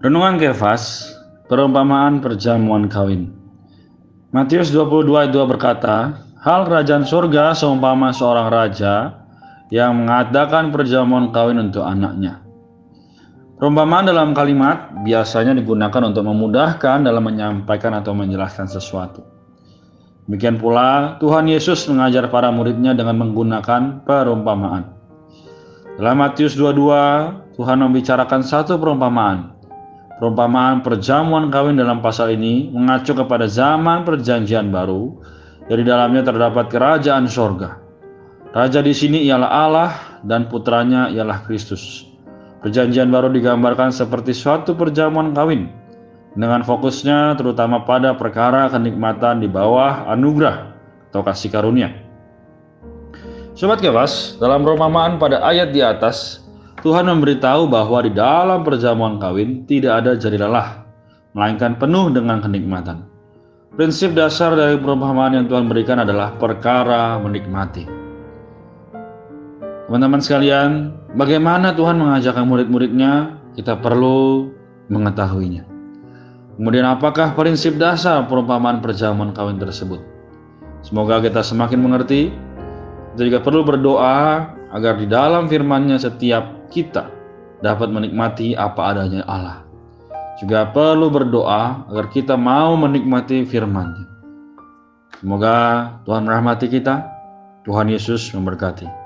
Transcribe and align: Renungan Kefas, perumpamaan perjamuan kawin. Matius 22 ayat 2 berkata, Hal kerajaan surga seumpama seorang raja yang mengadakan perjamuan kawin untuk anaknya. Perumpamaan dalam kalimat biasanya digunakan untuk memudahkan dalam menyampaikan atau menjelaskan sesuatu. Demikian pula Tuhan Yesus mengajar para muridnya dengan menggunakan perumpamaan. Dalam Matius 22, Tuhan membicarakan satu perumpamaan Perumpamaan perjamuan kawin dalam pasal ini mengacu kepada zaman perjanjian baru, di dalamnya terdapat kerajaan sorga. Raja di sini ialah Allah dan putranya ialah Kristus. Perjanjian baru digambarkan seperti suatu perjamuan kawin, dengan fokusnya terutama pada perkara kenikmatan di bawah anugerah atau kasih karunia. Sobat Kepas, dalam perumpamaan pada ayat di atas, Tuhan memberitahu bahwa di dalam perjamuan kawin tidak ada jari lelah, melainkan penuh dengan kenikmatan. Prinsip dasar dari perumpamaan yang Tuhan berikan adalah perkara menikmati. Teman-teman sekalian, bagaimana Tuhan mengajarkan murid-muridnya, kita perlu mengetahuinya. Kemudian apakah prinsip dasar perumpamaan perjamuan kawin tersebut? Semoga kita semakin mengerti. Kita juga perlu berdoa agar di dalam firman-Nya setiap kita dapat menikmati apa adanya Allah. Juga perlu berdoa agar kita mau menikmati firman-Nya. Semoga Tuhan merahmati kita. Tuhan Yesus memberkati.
Renungan 0.00 0.40
Kefas, 0.40 1.12
perumpamaan 1.52 2.24
perjamuan 2.24 2.88
kawin. 2.88 3.36
Matius 4.32 4.72
22 4.72 5.04
ayat 5.20 5.36
2 5.36 5.52
berkata, 5.52 6.24
Hal 6.40 6.64
kerajaan 6.64 7.04
surga 7.04 7.52
seumpama 7.52 8.16
seorang 8.16 8.48
raja 8.48 9.20
yang 9.68 9.92
mengadakan 10.00 10.72
perjamuan 10.72 11.28
kawin 11.36 11.60
untuk 11.60 11.84
anaknya. 11.84 12.40
Perumpamaan 13.60 14.08
dalam 14.08 14.32
kalimat 14.32 14.96
biasanya 15.04 15.52
digunakan 15.52 16.00
untuk 16.08 16.24
memudahkan 16.24 17.04
dalam 17.04 17.20
menyampaikan 17.20 17.92
atau 18.00 18.16
menjelaskan 18.16 18.64
sesuatu. 18.64 19.35
Demikian 20.26 20.58
pula 20.58 21.18
Tuhan 21.22 21.46
Yesus 21.46 21.86
mengajar 21.86 22.26
para 22.30 22.50
muridnya 22.50 22.94
dengan 22.98 23.22
menggunakan 23.22 24.02
perumpamaan. 24.02 24.90
Dalam 25.96 26.18
Matius 26.18 26.58
22, 26.58 27.56
Tuhan 27.56 27.78
membicarakan 27.80 28.42
satu 28.42 28.76
perumpamaan 28.76 29.56
Perumpamaan 30.16 30.80
perjamuan 30.80 31.52
kawin 31.52 31.76
dalam 31.76 32.00
pasal 32.00 32.32
ini 32.32 32.72
mengacu 32.72 33.12
kepada 33.12 33.44
zaman 33.44 34.00
perjanjian 34.00 34.72
baru, 34.72 35.12
di 35.68 35.84
dalamnya 35.84 36.24
terdapat 36.24 36.72
kerajaan 36.72 37.28
sorga. 37.28 37.76
Raja 38.56 38.80
di 38.80 38.96
sini 38.96 39.28
ialah 39.28 39.50
Allah 39.52 39.92
dan 40.24 40.48
putranya 40.48 41.12
ialah 41.12 41.44
Kristus. 41.44 42.08
Perjanjian 42.64 43.12
baru 43.12 43.28
digambarkan 43.28 43.92
seperti 43.92 44.32
suatu 44.32 44.72
perjamuan 44.72 45.36
kawin, 45.36 45.68
dengan 46.36 46.60
fokusnya 46.60 47.34
terutama 47.40 47.82
pada 47.88 48.12
perkara 48.12 48.68
kenikmatan 48.68 49.40
di 49.40 49.48
bawah 49.48 50.04
anugerah 50.12 50.76
atau 51.10 51.24
kasih 51.24 51.48
karunia. 51.48 51.90
Sobat 53.56 53.80
Kepas, 53.80 54.36
dalam 54.36 54.60
perumpamaan 54.60 55.16
pada 55.16 55.40
ayat 55.40 55.72
di 55.72 55.80
atas, 55.80 56.44
Tuhan 56.84 57.08
memberitahu 57.08 57.72
bahwa 57.72 58.04
di 58.04 58.12
dalam 58.12 58.60
perjamuan 58.60 59.16
kawin 59.16 59.64
tidak 59.64 60.04
ada 60.04 60.12
jari 60.12 60.36
lelah, 60.36 60.84
melainkan 61.32 61.80
penuh 61.80 62.12
dengan 62.12 62.44
kenikmatan. 62.44 63.08
Prinsip 63.72 64.12
dasar 64.12 64.52
dari 64.52 64.76
perumpamaan 64.76 65.40
yang 65.40 65.46
Tuhan 65.48 65.72
berikan 65.72 66.04
adalah 66.04 66.36
perkara 66.36 67.16
menikmati. 67.16 67.88
Teman-teman 69.88 70.20
sekalian, 70.20 70.92
bagaimana 71.16 71.72
Tuhan 71.72 71.96
mengajarkan 71.96 72.44
murid-muridnya, 72.44 73.40
kita 73.56 73.80
perlu 73.80 74.52
mengetahuinya. 74.92 75.75
Kemudian 76.56 76.88
apakah 76.88 77.36
prinsip 77.36 77.76
dasar 77.76 78.24
perumpamaan 78.24 78.80
perjamuan 78.80 79.36
kawin 79.36 79.60
tersebut? 79.60 80.00
Semoga 80.80 81.20
kita 81.20 81.44
semakin 81.44 81.84
mengerti. 81.84 82.32
Kita 83.12 83.22
juga 83.28 83.40
perlu 83.44 83.64
berdoa 83.64 84.48
agar 84.72 84.96
di 84.96 85.04
dalam 85.08 85.48
firman-Nya 85.48 86.00
setiap 86.00 86.68
kita 86.72 87.12
dapat 87.60 87.92
menikmati 87.92 88.56
apa 88.56 88.92
adanya 88.92 89.24
Allah. 89.28 89.64
Juga 90.40 90.68
perlu 90.68 91.12
berdoa 91.12 91.88
agar 91.92 92.08
kita 92.12 92.36
mau 92.36 92.76
menikmati 92.76 93.44
firman-Nya. 93.44 94.04
Semoga 95.20 95.56
Tuhan 96.04 96.24
merahmati 96.24 96.68
kita. 96.72 97.04
Tuhan 97.64 97.88
Yesus 97.88 98.32
memberkati. 98.32 99.05